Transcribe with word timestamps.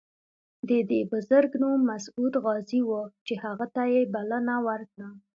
د 0.69 0.71
دې 0.89 1.01
بزرګ 1.11 1.51
نوم 1.61 1.79
مسعود 1.91 2.33
غازي 2.43 2.81
و 2.87 2.89
چې 3.25 3.33
هغه 3.43 3.65
ته 3.75 3.83
یې 3.93 4.01
بلنه 4.13 4.55
ورکړه. 4.67 5.09